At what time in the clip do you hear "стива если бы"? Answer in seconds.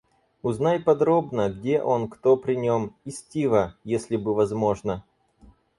3.11-4.33